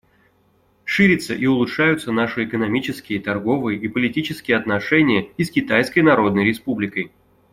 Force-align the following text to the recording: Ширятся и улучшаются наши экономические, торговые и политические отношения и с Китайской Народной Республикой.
Ширятся 0.83 1.35
и 1.35 1.45
улучшаются 1.45 2.11
наши 2.11 2.45
экономические, 2.45 3.21
торговые 3.21 3.79
и 3.79 3.87
политические 3.87 4.57
отношения 4.57 5.25
и 5.37 5.43
с 5.43 5.51
Китайской 5.51 5.99
Народной 5.99 6.43
Республикой. 6.43 7.11